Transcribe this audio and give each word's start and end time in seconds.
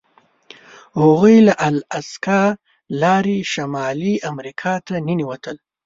هغوی 1.01 1.35
له 1.47 1.53
الاسکا 1.69 2.41
لارې 3.01 3.37
شمالي 3.53 4.13
امریکا 4.31 4.73
ته 4.87 4.95
ننوتل. 5.07 5.55